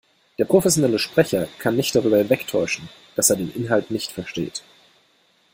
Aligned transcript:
Der 0.39 0.45
professionelle 0.45 0.97
Sprecher 0.97 1.47
kann 1.59 1.75
nicht 1.75 1.93
darüber 1.93 2.17
hinwegtäuschen, 2.17 2.89
dass 3.15 3.29
er 3.29 3.35
den 3.35 3.51
Inhalt 3.53 3.91
nicht 3.91 4.11
versteht. 4.11 4.63